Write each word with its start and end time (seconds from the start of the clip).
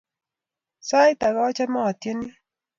Sait 0.87 1.19
ake 1.27 1.41
achame 1.47 1.79
atyeni 1.91 2.27